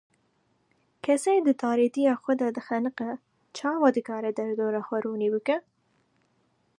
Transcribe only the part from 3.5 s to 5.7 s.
çawa dikare derdora xwe ronî bike?